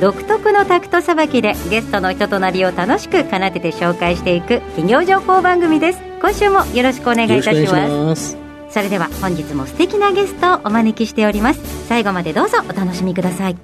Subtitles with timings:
[0.00, 6.00] 独特のタクトさばきでゲストの人となりを楽しく奏でて紹介していく企業情報番組です。
[6.20, 8.36] 今週もよろしくお願いいたします。
[8.68, 11.86] それでは本日も素敵なゲストをお招きしております。
[11.88, 13.56] 最後までどうぞお楽しみください。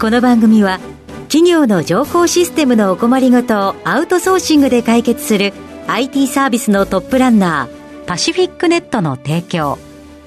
[0.00, 0.80] この番組は
[1.28, 5.52] 企業の情報システムのお困りごとをアウトソーシングで解決する
[5.86, 9.78] IT サービスのトップランナーパシフィックネットの提供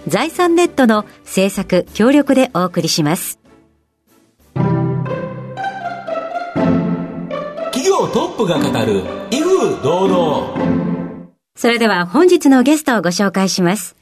[0.07, 3.42] 財産ネットの制作協力でお送りします
[7.93, 13.95] 企業トップが語る威風堂々それでは本日のゲストをご紹介します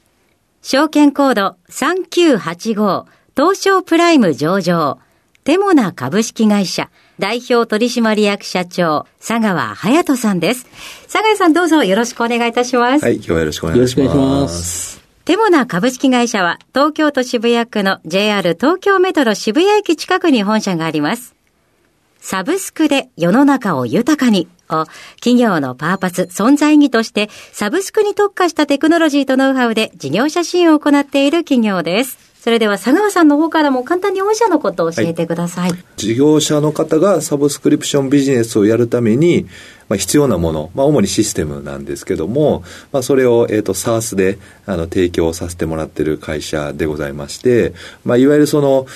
[0.62, 3.04] 証券コード3985
[3.36, 4.98] 東証プライム上場
[5.44, 10.66] テモナ株式会社代表取締役社長、佐川隼人さんです。
[11.12, 13.04] 佐川さんどうぞよろしくお願いいたします。
[13.04, 14.00] はい、今日はよろしくお願いします。
[14.00, 15.02] よろしくお願いします。
[15.24, 21.34] テモナ株式会社は東京都渋谷区の JR 東京メトロ渋谷駅近くに本社があります。
[22.24, 24.48] サブスクで世の中を豊かに。
[24.70, 32.16] を企業のパーパス、存在意義としてサブスクに特化したテクノロジーとノウハウで事業者支援を行っている企業です。
[32.40, 39.46] それでは佐川さんの方からも簡単に御社のことを教えてください、はい、事業者の方がサブスクリプションビジネスをやるために、
[39.88, 48.86] まあ、必要なもの、まあ、主にシステムなんですけども、まあ、それを、えーと、SARS であの提供させてもらっている会社でございまして、まあ、いわゆるその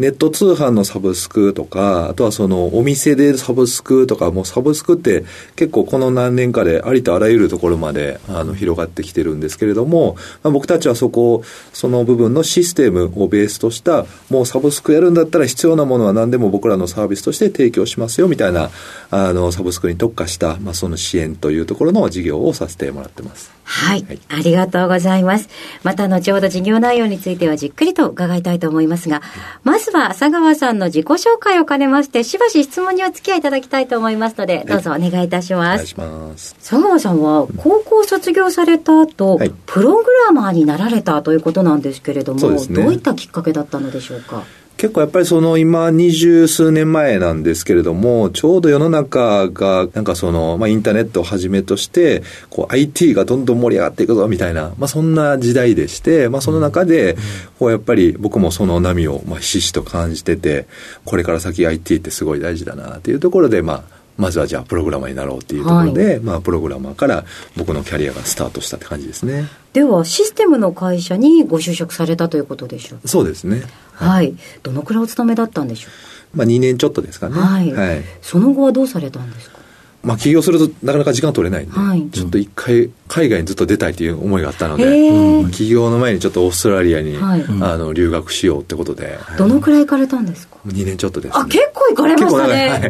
[0.00, 5.24] ネット通販のサブスクとか、あとはそのお店でサブスクとか、もうサブスクって
[5.56, 18.70] 結構この何年かでありとあらゆるところまであの広がってきてるんですけれども、まあ、僕たちはそこ、その部分のシステムをベースとした、もうサブスクやるんだったら必要なものは何でも僕らのサービスとして提供しますよみたいな、
[19.10, 23.59] あの、サブスクに特化した、まあ、その支援というところの事業をさせてもらってます。
[23.72, 25.48] はい、はい、ありがとうございます。
[25.84, 29.22] また後ほど事業内容についてはじっくりと伺いたいと思いますが、
[29.62, 35.74] まずは佐川さんの自己紹介を兼ねまして、しばし質問にお付き合いいただきたいと思いますので、どうぞお願いいたします。
[35.74, 36.54] お願いします。
[36.56, 44.42] 佐川さんは高校卒業された後、はい、プログラマーになられたということなんですけれども、ね、どういったきっかけだったのでしょうか？
[44.80, 57.18] 結構やっぱりその今二十数年前なんですけれども、ちょうど世の中がなんかその、まあインターネットをはじめとして、こう IT がどんどん盛り上がっていくぞみたいな、まあそんな時代でして、まあその中で、
[57.58, 60.66] こうやっぱり僕もその波をまあひしひしと感じてて、
[61.04, 67.24] これから先 IT ってすごい大事だなっていうところで、まあまずはじゃあプログラマーになろうっていうところで、はい、まあプログラマーから
[67.56, 69.48] 僕のキャリアがスタートしたって感じですね。
[69.72, 73.62] ではシステムの会社にご就職されたということでしょうそうですね。
[73.94, 74.08] はい。
[74.08, 75.88] はい、どのくらいお勤めだったんでしょ
[76.34, 76.36] う？
[76.36, 77.40] まあ2年ちょっとですかね。
[77.40, 77.72] はい。
[77.72, 79.59] はい、その後はどうされたんですか？
[80.02, 92.80] まあ起業するとなかなか時間取れないんで、はい、ちょっと一回海外にずっと出たいという思いがあったので、うん、起業の前にちょっとオーストラリアに、はい、あの留学しようってことで、どのくらい行かれたんですか？2年ちょっとです、ね、あ結構行かれましたね、はい、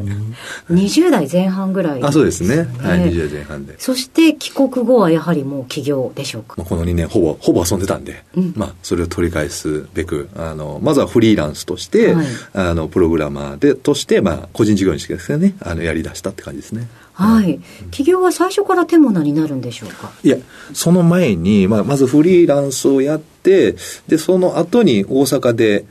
[0.73, 2.59] 20代前半ぐらい、あそうですね。
[2.81, 3.81] はい20代前半で。
[3.81, 15.55] そして帰国後はやはりもう起業でしょうか、まあ、この2年ほぼほぼ遊んでたんで、うん、まあそれを取り返すべくあのまずはフリーランスとして、はい、あのプログラマーでとして、まあ、個人事業主ですね。
[15.61, 16.87] あのやりだしたって感じですね
[17.25, 17.61] はい。
[17.91, 20.11] 企業は最初からテモナになるんでしょうか？
[20.23, 20.37] いや、
[20.73, 23.77] その前に、まあ、まずフリーランスをやって、
[24.09, 25.85] で、その後に大阪で、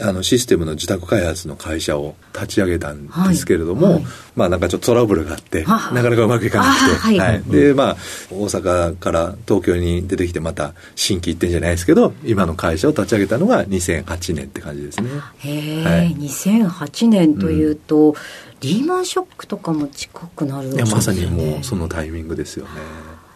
[0.00, 3.94] あのシステムの自宅開発の会社を立ち上げたんですけれども、はい。
[3.94, 4.04] はい、
[4.36, 7.96] まあなんかちょっとトラブルがあって、なかなかうまくいかなくて、はい、はい、で、まあ、
[8.30, 15.10] 大阪から東京に出てきてまた新規一点じゃないですけど、今の会社を立ち上げたのが2008年って感じですね。
[15.38, 18.14] へえ、はい、2008年というと、うん
[18.60, 22.70] リーマンショックとかも近くなる、ね、いやまさにもうそのタイミングですよね。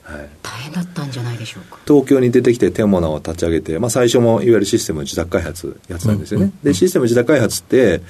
[0.03, 1.79] はい、大変だったんじゃないでしょうか。
[1.87, 8.03] 東京に出てきてテモナを立ち上げて、まあ、最初もいわゆるシステム自宅開発やってたんですよね、うんうん、でシステム自宅開発って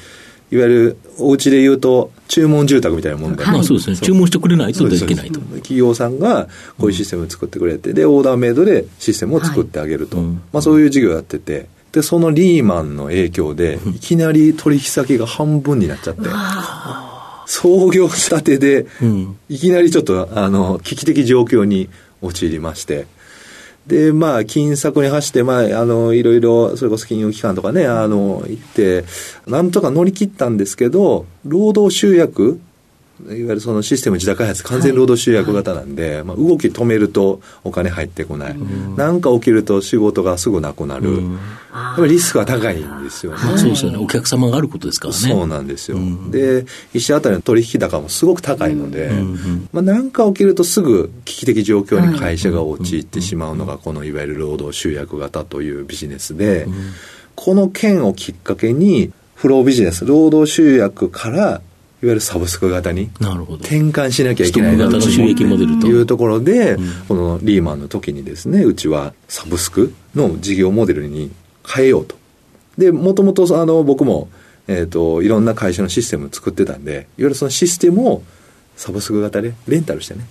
[0.51, 3.97] いわゆるお家で言うと注文住宅みたいなもんで、はい、まあそうですね。
[3.97, 5.41] 注文してくれないといけないと。
[5.41, 6.49] 企業さんが
[6.79, 16.23] こういうシステムを作ってくれて、でオーダーメイドでシステムを作ってあげると、はい、まあ、そういう事業やっててでそのリーマンの影響でいきなり取引先が半分になっちゃって、
[17.47, 18.87] 創業したてで、
[19.51, 21.91] いきなりちょっと、あの、危機的状況に
[22.23, 23.07] 陥りまして、
[23.87, 29.05] で、まあ、金策に走って、まあ、あの、いろいろ、それこそ金融機関とかね、あの、行って、
[29.47, 32.61] なんとか乗り切ったんですけど、労働集約
[33.27, 38.57] いわゆるそのシステム自社開発完全労働集約型なんで、はい、まあ、動き止めるとお金入ってこない。
[38.97, 43.99] 何、か起きると仕事がすぐなくなる、やっぱりリスクは高いんですよね、そうですよね。
[43.99, 45.21] お客様があることですからね。
[45.21, 45.99] そうなんですよ、
[46.31, 49.11] で一社当たりの取引高もすごく高いので、
[49.73, 56.67] まあ、何か起きるとすぐ危機的状況に会社が陥ってしまうのがこのいわゆる労働集約型というビジネスで、
[57.35, 61.63] この件をきっかけにフロービジネス労働集約から
[62.03, 66.77] いわゆるサブスク型に転換しなきゃいけないなというところで、
[67.07, 71.31] このリーマンの時にですねうちはサブスクの事業モデルに
[71.65, 72.17] 変えようと。
[72.77, 74.29] でもともとあの僕も、
[74.67, 78.23] えーと、いろんな会社のシステムを作ってたんでいわゆるそのシステムを
[78.77, 80.25] サブスク型でレンタルしてね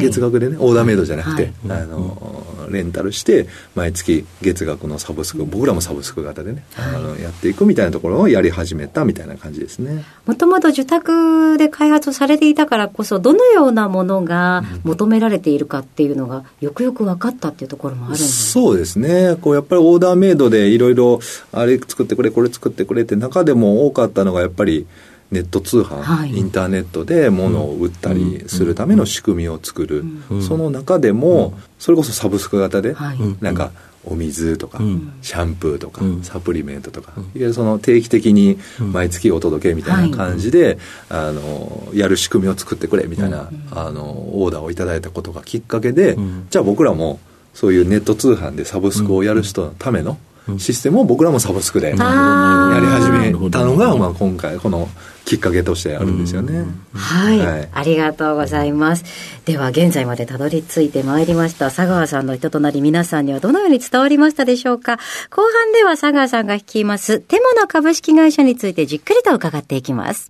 [0.00, 10.04] 月額でねオーダーメイドじゃなくて、はい、あのレンタルして毎月月額のサブスク僕らもサブスク型でね、はい、あのやっていくみたいなところをやり始めたみたいな感じですね。
[10.26, 19.36] もともと受託で開発されていたからこそどのようなものが求められているかっていうのがよくよく分かったっていうところもあるんですそうですね。
[19.40, 21.20] こうやっぱりオーダーメイドでいろいろ
[21.52, 24.86] あれ作ってくれこれ作ってくれって中でも多かったのがやっぱり
[25.30, 33.72] ネット通販、はい、インターネットで物を売ったりするための仕組みを作る、うん、その中でも、それこそサブスク型で、はい、なんか
[34.04, 34.78] お水とか、
[35.20, 40.78] シャンプーとか、サプリメントとか、いわゆるその定期的に毎月お届けみたいな感じで、
[41.08, 46.16] あのやる仕組みを作ってくれみたいな、あのオーダーをいただいたことがきっかけで、
[46.50, 47.18] じゃあ僕らも
[47.52, 50.18] そういうネット通販でサブスクをやる人のための
[50.58, 54.88] システムを僕らもサブスクでやり始めたのが、まあ、今回この
[55.26, 56.64] きっかけとしてあるんですよね。
[56.94, 59.04] はい、はい、ありがとうございます。
[59.44, 64.98] では現在までたどり着いてまいりました佐川さんの人となり皆さんにはどのように伝わりましたでしょうか？
[65.30, 70.28] 後半では佐川さんが率いますテモの株式会社についてじっくりと伺っていきます。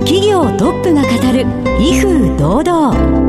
[0.00, 1.46] 企業トップが語る
[1.80, 3.27] 威風堂々。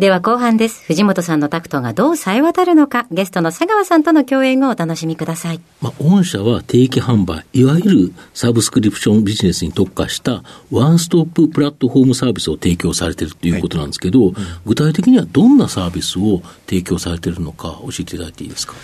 [0.00, 0.82] では後半です。
[0.86, 5.60] 藤本さんのタクトがどう冴え渡るのか、ゲストの佐川さんとの共演をお楽しみください。
[5.82, 18.74] まあ、御社は定期販売、いわゆるサブスクリプションビジネスに特化したワンストッププラットフォームサービスを提供されているということなんですけど、はい具体的にはどんなサービスを提供されているのか教えていただいていいですか？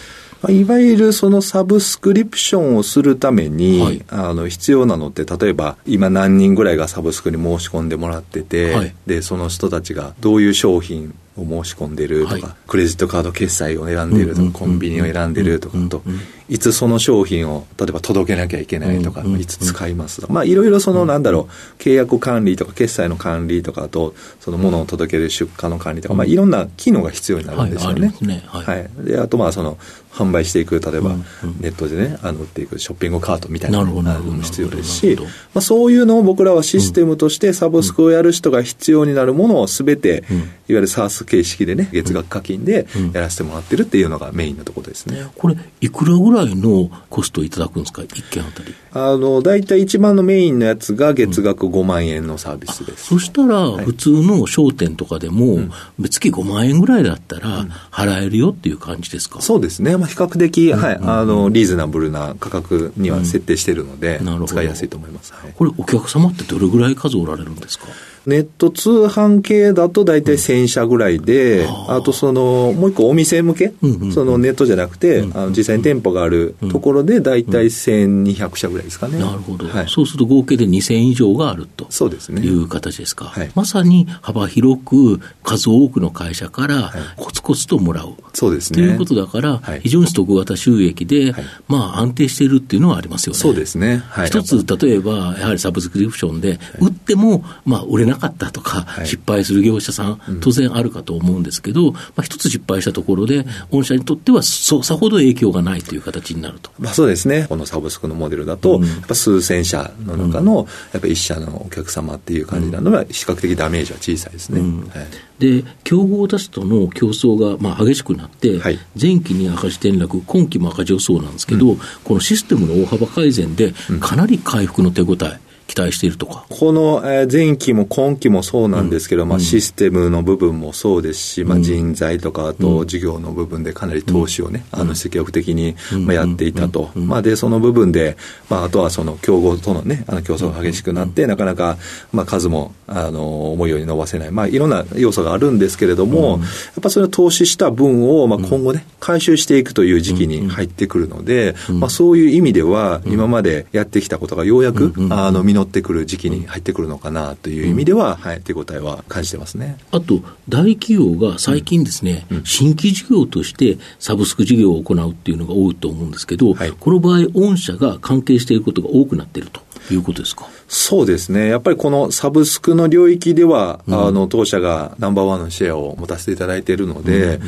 [0.51, 16.03] いわゆるそのサブスクリプションをするために、はい、あの必要なのって、例えば今何人ぐらいがサブスクに申し込んでもらってて、はい、で、その人たちがどういう商品を申し込んでるとか、はい、クレジットカード決済を選んでるとか、コンビニを選んでるとかと、
[16.49, 28.15] いつその商品を例えば届けなきゃいけないとか、いつ使いますとか、まあいろいろそのなんだろう、契約管理とか決済の管理とかと、その物を届ける出荷の管理とか、まあいろんな機能が必要になるんですよね。
[28.47, 29.79] はい、で、あとまあその
[30.13, 31.17] 販売していく、例えば
[31.61, 35.17] ネットでね、あの売っていくショッピングカートみたいなのも必要ですし、
[35.53, 45.27] まあそういうのを僕らはシステムとしてサブスクをやる人が必要になるものをすべて、いわゆる SARS 形式でね、月額課金でやらせてもらってるっていうのがメインのところですね。
[45.37, 48.75] これ、いくらぐらいのコストいただくんですか、一件あたり。
[48.93, 53.06] あの、大体一番のメインのやつが月額5万円のサービスです。
[53.06, 55.59] そしたら、普通の商店とかでも、
[56.00, 59.97] 月5万円ぐらいだったら、払えるよっていう感じですか、そうですね。
[59.97, 65.33] まあ、比較的、はい、あの、リーズナブルな価格には設定してるので、使いやすいと思います。
[65.55, 67.87] これ、お客様ってどれぐらい数おられるんですか？
[68.26, 79.18] ネット通販系だと大体1000社ぐらいで、うん、あとその、もう一個お店向け、うんうんうん、そのネットじゃなくて、うんうん、あの実際に店舗があるところで大体1200社ぐらいですかね。
[79.21, 79.88] なるほど、はい。
[79.88, 82.42] そうすると合計で2000以上があるとそうですね。
[82.42, 83.26] いう形ですか。
[83.26, 88.14] はい、まさに幅広く数多くの会社からコツコツともらう。
[88.33, 88.78] そうですね。
[88.78, 91.33] ということだから、非常にストック型収益で、
[91.68, 93.38] まあ安定しているっていうのはありますよね。
[93.38, 94.02] そうですね。
[94.26, 106.70] 一つ、例えば、やはりサブスクリプションで、売っても、まあ売れなかったとか、はい、失敗する業者さん、当然あるかと思うんですけど、まあ、一つ失敗したところで、御社にとってはそさほど影響がないという形になると。
[106.78, 114.61] まあ、そうですね、このサブスクのモデルだと、やっぱ数千社の中の、やっぱ一社のお客様っていう感じなのは、比較的ダメージは小さいですね。
[114.61, 115.06] はい、
[115.38, 126.46] で競合他社との競争がまあ激しくなって、はい、前期に赤字転落、今期も赤字予想なんですけど、うん、このシステムの大幅改善で、かなり回復の手応え、期期待しているとか。
[126.49, 138.16] この、えー前期も今期もそうなんですけど、まあ、システムの部分もそうですし、まあ、人材とか、あと事業の部分でかなり投資をね、あの積極的に、まあ、やっていたと、まあ、でその部分で、
[138.49, 141.76] まあ、あとはその競合とのね、あの競争が激しくなって、なかなか、
[142.12, 146.44] まあ、数もあの思うように伸ばせない、まあ、いろんな要素があるんですけれども、や
[146.80, 159.79] っぱそれを投資した分を、まあ、今後ね、回収していくという時期に入ってくるので、まあ、そういう意味では、今までやってきたことがようやく、あの実ってくる時期に入ってくるのかなという意味では、はい、手応えは感じてますね。
[159.91, 169.61] あと、大企業が最近ですね、新規事業としてサブスク事業を行うっていうのが多いと思うんですけど、はいこの場合、御社が関係していることが多くなっていると
[169.93, 170.49] いうことですか。
[170.69, 171.49] そうですね。
[171.49, 177.41] やっぱりこのサブスクの領域では、あの、当社がナンバーワンのシェアを持たせていただいているので、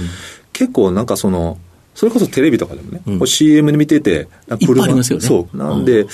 [0.53, 1.59] 結構なんかその、
[1.95, 5.57] それこそテレビとかでもね、こう CM で見てて、あいっぱいありますよねそう。
[5.57, 6.07] なんで、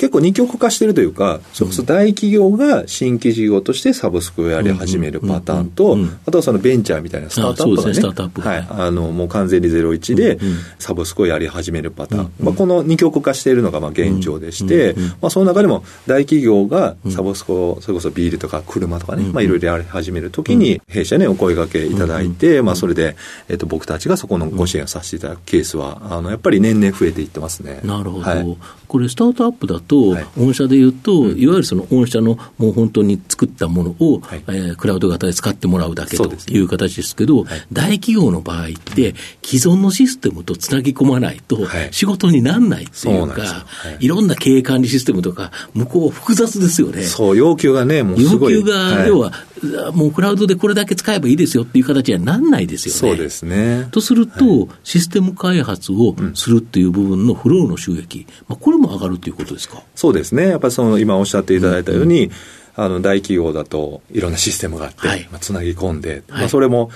[0.00, 8.66] 結構二極化してるというか、それこそ大企業が新規事業としてサブスクをやり始めるパターンと、あとはそのベンチャーみたいなスタートアップがね、ね。
[8.70, 10.38] はい、あの、もう完全にゼロ一で
[10.78, 12.32] サブスクをやり始めるパターン。
[12.40, 23.16] まあ、この二極化しているのがまあ現状でして、まあ、その中でも大企業がサブスクを、それこそビールとか車とかね、まあ、いろいろやり始めるときに、弊社にお声掛けいただいて、まあ、それで、
[23.50, 27.80] えっと、僕たちがそこのご支援をさせていただくケースは、あの、やっぱり年々増えていってますね。
[27.84, 28.56] なるほど、はい。
[28.88, 30.26] これ、スタートアップだと、はい。
[30.38, 34.42] 御社でいうと、いわゆるその御社のもう本当に作ったものを、はい。
[34.46, 43.66] えークラウド型で使ってもらうだけという形ですけど、大企業の場合って、既存のシステムとつなぎ込まないとはい、仕事にならないっていうか、
[44.00, 44.04] い。
[44.04, 47.02] い、ろんな経営管理システムとか、向こう、複雑ですよね。
[47.02, 48.54] そう、要求がね、もうす要ごい。
[48.54, 49.08] 求が、はい。
[49.08, 49.32] 要は、
[49.92, 52.98] もうクラウドでこれだけ使えばいいですよっていう形にはなんないですよね。
[52.98, 53.88] そうですね。
[53.90, 59.82] とすると、システム開発をするっていう部分のフローの収益、まあ、これも上がるということですか？
[59.94, 60.48] そうですね。
[60.48, 62.30] やっぱりその今おっしゃっていただいたように、
[62.76, 66.90] あの大企業だといろんなシステムがあって、はいまあ、つなぎ込んで、はいまあ、それも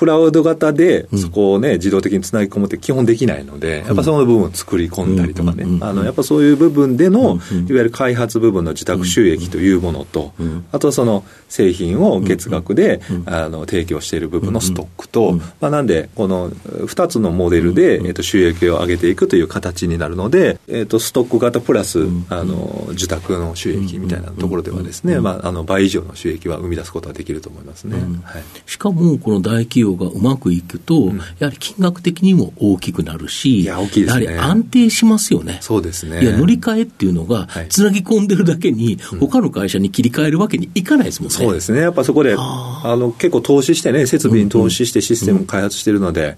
[0.00, 7.38] クラウド型でそこをね、自動的につなぎ込むって基本できないので、やっぱその部分を作り込んだりとかね、あの、やっぱそういう部分での、いわ
[7.68, 10.32] ゆる開発部分の自宅収益というものと、
[10.72, 27.98] あとはその製品を月額で、あの、提供している部分のストックと、まあ、なんで、この2つのモデルで、えっと、収益を上げていくという形になるので、えっと、ストック型プラス、あの、受託の収益みたいなところではですね、まあ、あの、倍以上の収益は生み出すことができると思いますね。
[28.24, 28.42] はい。
[28.64, 35.58] しかも、この大企業がうまくいくと、やはり金額的にも大きくなるし、いやねやはり安定しますよね。
[35.60, 36.22] そうですね。
[36.22, 41.36] いや、乗り換えっていうのがはい、つなぎ込んでるだけに、他の会社に切り替えるわけにいかないですもんね。
[41.36, 41.80] そうですね。
[41.80, 46.36] やっぱそこで、あの、結構投資してね、設備に投資してシステムを開発してるので、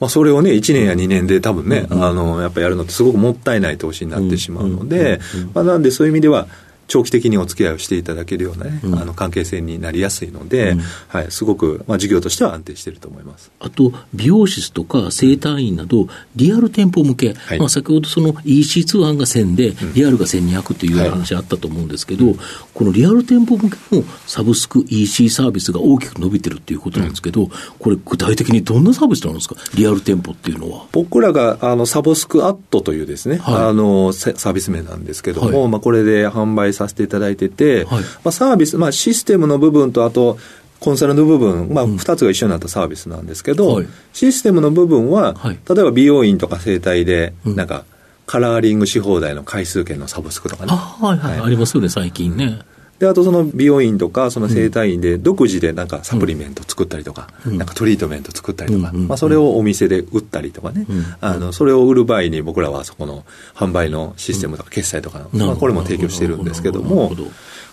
[0.00, 5.20] まあ、それをね、1年や2年で多分ね、あの、やっぱやるのってすごくもったいない投資になってしまうので、
[5.54, 6.46] まあ、なんでそういう意味では、
[6.86, 10.76] 長期的にお付き合いをしていただけるようなね、あの関係性になりやすいので、
[11.08, 13.50] はい、すごく、まあ、事業としては安定していると思います。
[13.60, 17.58] あと、美容室とか整体院など、リアル店舗向け、はい。
[17.58, 22.34] まあ、先ほどその EC 通販が1000で、リアルが1200という話あったと思うんですけど、
[22.74, 30.86] このリアル店舗向けのサブスク EC サービスが大きく伸びてるっていうことなんですけど、これ、具体的にどんなサービスなんですか、リアル店舗っていうのは。
[30.92, 33.54] 僕らがあのサブスクアットというですね、はい。
[33.68, 35.70] あのセサービス名なんですけども、はい。
[35.70, 38.02] まあ、これで販売させていただいてて、はい。
[38.02, 40.38] まあ、サービス、まあ、システムの部分とあと
[40.80, 43.86] コンサルの部分、まあ、2つが一緒になったサービスなんですけど、はい。
[44.12, 45.58] システムの部分は、はい。
[45.66, 47.84] 例えば美容院とか整体で、なんか
[48.26, 50.72] カラーリングし放題の回数券のサブスクとかね。
[50.72, 51.18] あはい。
[51.18, 52.60] はい、ありますよね、最近ね。
[52.98, 60.86] で、あとその美容院とか、その整体院で独自でなんかサプリメント作ったりとか、なんかトリートメント作ったりとか、まあそれをお店で売ったりとかね、
[61.20, 63.24] あの、それを売る場合に僕らはそこの
[63.54, 67.12] 販売のシステムとか決済とか、まあこれも提供してるんですけども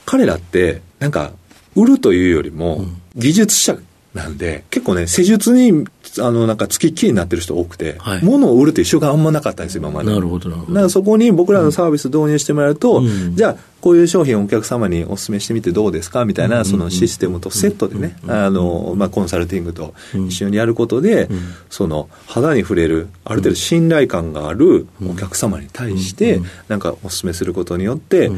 [0.05, 1.31] 彼らってなんか
[1.75, 2.85] 売るというよりも
[3.15, 3.77] 技術者
[4.13, 5.85] なんで、結構ね、施術に、
[6.19, 8.23] あの、なんか、つきっきりになってる人多くて、はい。
[8.23, 10.11] 物を売るという習慣あんまなかったんですよ、今まで。
[10.11, 10.73] なるほど、なるほど。
[10.73, 13.35] だからそこに僕らのサービス導入してもらうと、うん。
[13.35, 21.29] じゃあ、こういう商品をお客様にお勧めしてみてどうですかみたいな、そのシステムとセットでね、あの、まあ、コンサルティングと一緒にやることで、
[21.69, 28.31] その、肌に触れる、ある程度信頼感があるお客様に対して、なんかお勧めすることによって、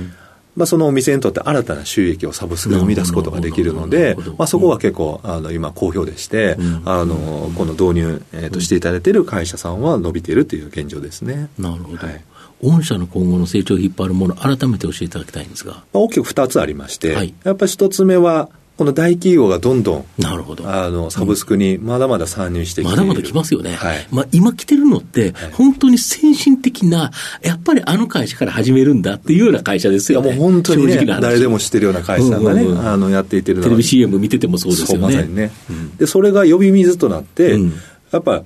[0.56, 11.50] まあ、そのお店にとって新たな収益をサブスクで生み出すことができるのでまあ、そこは結構、あの、今好評でして、あの、この導入、えっと、していただいている会社さんは伸びているという現状ですね。
[11.58, 11.98] なるほど。
[11.98, 12.24] はい
[12.64, 15.74] 御社の今後の成長を引っ張るもの、改めて教えていただきたいんですが。
[15.74, 20.68] まあ大きく2つありまして、はいやっぱり1つ目は、この大企業がどんどんなるほど。
[20.68, 23.76] あのサブスクにまだまだ参入してきている、まだまだ来ますよね。
[23.76, 24.08] はい。
[24.12, 27.12] まあ、今来てるのって、本当に先進的な、
[27.44, 30.36] やっぱりあの会社から始めるんだっていうような会社ですいやよね。
[30.36, 31.22] もう本当にね正直な話。
[31.22, 32.88] 誰でも知ってるような会社がね、うんうんうん。
[32.88, 34.92] あのやっていってるのテレビ CM 見ててもそうですよね。
[34.94, 35.52] そうまさにね、
[35.98, 37.74] でそれが呼び水となって、うん。
[38.12, 38.44] やっぱ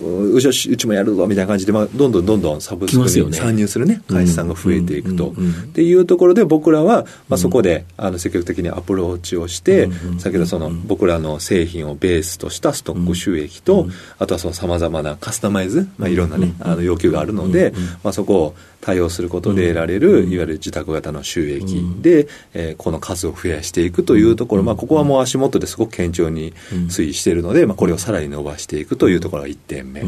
[0.00, 2.12] ううちはうちもやるぞみたいな感じで、まあ、どん。
[2.12, 2.26] どん。
[2.26, 2.42] どん。
[2.42, 2.60] どん。
[2.60, 4.48] サブスクに来ますよね参入するね会社さん。
[4.48, 13.86] が増えていくと、っていうところで僕らは、まあ、そこであの積極的にアプローチをして、先ほどその僕らの製品をベースとしたストック収益と、
[14.18, 16.32] あとはそのさまざまなカスタマイズ、まあ、いろん。
[16.32, 17.72] なね、あの要求があるので、
[18.02, 26.52] まあ、そこを対応することで得られる、いわゆる自宅型の収益で、えーこの数を増やしていくというところ、まあ、ここはもう足元ですごく堅調に
[26.88, 30.02] 推移しているので、まあ、これをさらに伸ばしていくというところが1点目。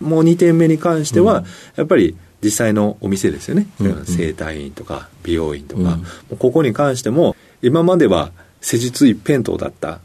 [0.00, 1.44] もう2点目に関しては、
[1.76, 3.68] やっぱり実際のお店ですよね。
[4.04, 5.98] 整体院とか美容院とか、
[6.38, 10.00] ここに関しても、今までは施術一辺倒だった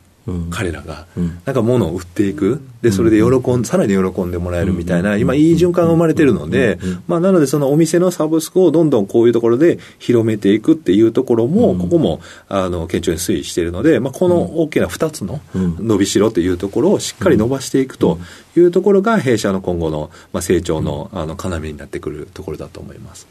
[0.51, 1.07] 彼らが、
[1.45, 2.61] なんか物を売っていく。
[2.83, 18.19] で、それで喜ん、さらに喜んでもらえるみたいな、今いい循環が生まれてるので、まあなのでそのお店のサブスクをどんどんこういうところで広めていくっていうところも、ここも、あの、堅調に推移しているので、まあこの大きな2つの伸びしろというところをしっかり伸ばしていくと
[18.57, 23.27] いうところが弊社の今後の、まあ、成長の、あの、要になってくるところだと思います。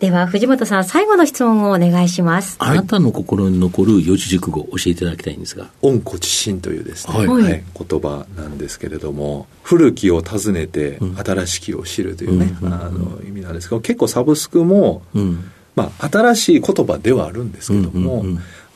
[0.00, 2.56] では藤本さん最後の質問をお願いします。
[2.58, 5.70] あなたの心に残る四字熟語を教えていただきたいんですが。
[5.82, 7.26] 温故知新というですね、はい。
[7.26, 7.64] はい。
[7.88, 15.50] 言葉なんですけれども古きを訪ねて新しきを知るというね、うんあの意味なんですけど結構サブスクも、うん。
[15.74, 18.24] まあ、新しい言葉ではあるんですけども、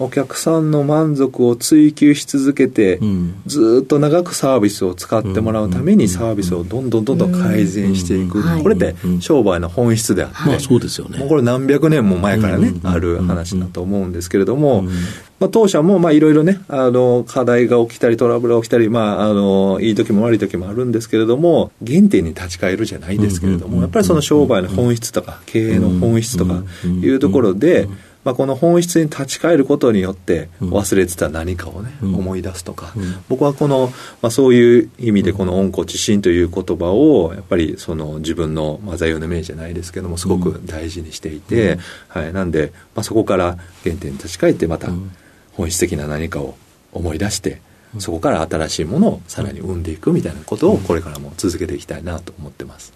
[0.01, 3.43] お客さんの満足を追求し続けて、うん。
[3.47, 11.19] ずーっと長くサービスを使ってもらうためにサービスをどんどんどんどん改善していく、これって商売の本質であって、まあそうですよね。
[11.19, 14.85] もうこれ何百年も前からね、うんある話だと思うんですけれども、
[15.41, 27.89] まあ、当社もまあいろいろね、あの、課題が起きたり、トラブルが起きたり、まあ、あの、いい時も悪い時もあるんですけれども、原点に立ち返るじゃないですけれども、やっぱりその商売の本質とか、経営の本質とかいうところで、
[28.25, 32.93] まあ、この本質に立ち返ることによって忘れてた何かをね、思い出すとか、
[33.29, 44.89] 僕はこの、まあ、そういう意味でこの温故知新という言葉をやっぱりその自分の、まあ、座右の銘じゃないですけどもすごく大事にしていて、はい、なんで、まあ、そこから原点に立ち返ってまた
[45.55, 46.57] 本質的な何かを
[46.93, 47.61] 思い出して
[47.99, 52.93] そこから新しいものをさらに生んでいくみたいなことをこれからも続けていきたいなと思ってます。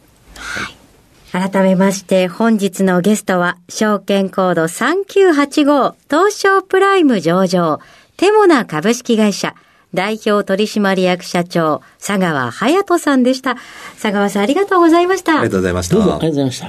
[1.33, 7.81] 改めまして本日のゲストは証券コード3985東証プライム上場
[8.19, 9.55] テモナ株式会社
[9.95, 13.55] 代表取締役社長佐川隼人さんでした
[13.95, 15.97] 佐川さんありがとうございましたありがとうございました。
[15.97, 16.69] どうもありがとうございました。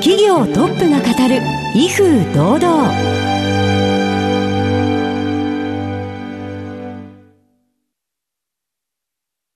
[0.00, 1.42] 企業トップが語る
[1.74, 3.23] 威風堂々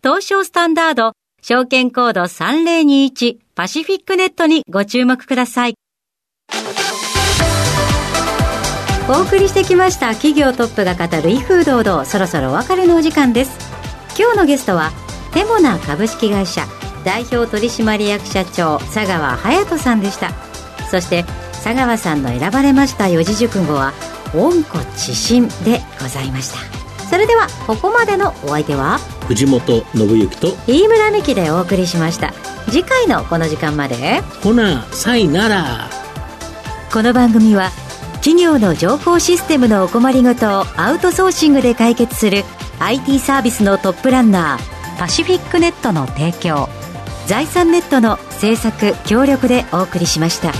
[0.00, 5.74] 東証スタンダード証券コード3021パシフィックネットにご注目ください。
[9.08, 13.58] お送りしてきました企業トップが語る威風堂々そろそろお別れのお時間です。
[14.16, 14.92] 今日のゲストは
[15.34, 16.64] テモナ株式会社
[17.04, 20.30] 代表取締役社長佐川隼人さんでした。
[20.92, 23.92] そして佐川さんの選ばれました四字熟語は
[24.32, 27.04] 温故知新でございました。
[27.06, 32.32] それではここまでのお相手は藤本信之と、飯村美希でお送りしました
[32.70, 35.90] 次回のこの時間までほな、さいなら。
[36.92, 37.70] この番組は
[38.14, 42.44] 企業の情報システムのお困りごとをアウトソーシングで解決する
[42.80, 46.68] IT サービスのトップランナーパシフィックネットの提供
[47.26, 50.52] 財産ネットの制作協力でお送りしました。